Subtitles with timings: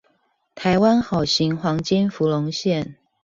[0.55, 2.95] 台灣好行黃金福隆線